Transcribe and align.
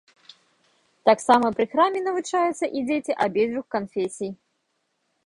Таксама 1.09 1.51
пры 1.59 1.65
храме 1.73 2.01
навучаюцца 2.07 2.65
і 2.79 2.83
дзеці 2.87 3.17
абедзвюх 3.27 3.65
канфесій. 3.77 4.31